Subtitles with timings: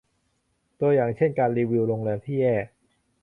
[0.79, 2.55] ตัวอย่างเช่น การรีวิวโรงแรมที่แย่